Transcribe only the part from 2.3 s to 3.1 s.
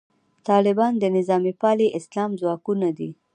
ځواکونه دي.